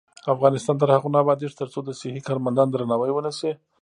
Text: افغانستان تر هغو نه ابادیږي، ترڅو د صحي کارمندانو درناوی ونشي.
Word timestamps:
افغانستان 0.35 0.75
تر 0.81 0.89
هغو 0.95 1.09
نه 1.13 1.17
ابادیږي، 1.23 1.55
ترڅو 1.61 1.79
د 1.83 1.89
صحي 1.99 2.21
کارمندانو 2.27 2.71
درناوی 2.73 3.11
ونشي. 3.13 3.51